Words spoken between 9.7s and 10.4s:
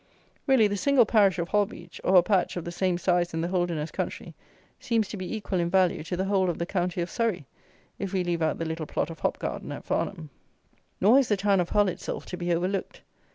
at Farnham.